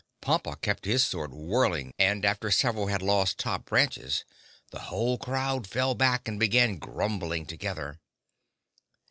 Pompa 0.19 0.55
kept 0.59 0.85
his 0.85 1.03
sword 1.03 1.31
whirling 1.31 1.93
and, 1.99 2.25
after 2.25 2.49
several 2.49 2.87
had 2.87 3.03
lost 3.03 3.37
top 3.37 3.65
branches, 3.65 4.25
the 4.71 4.79
whole 4.89 5.19
crowd 5.19 5.67
fell 5.67 5.93
back 5.93 6.27
and 6.27 6.39
began 6.39 6.77
grumbling 6.77 7.45
together. 7.45 7.99